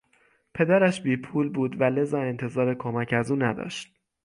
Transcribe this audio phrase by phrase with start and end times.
[0.53, 3.93] پدرش بیپول بود و لذا انتظار کمک از او نداشت.